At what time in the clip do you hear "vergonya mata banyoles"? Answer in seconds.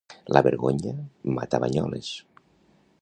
0.47-2.11